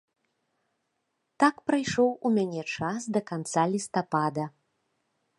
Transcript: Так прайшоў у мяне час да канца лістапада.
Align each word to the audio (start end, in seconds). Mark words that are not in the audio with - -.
Так 1.43 1.55
прайшоў 1.71 2.09
у 2.29 2.31
мяне 2.37 2.63
час 2.77 3.01
да 3.17 3.21
канца 3.33 3.63
лістапада. 3.75 4.45